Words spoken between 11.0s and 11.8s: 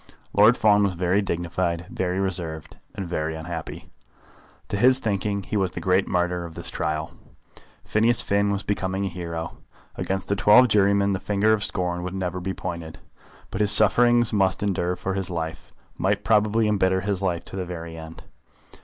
the finger of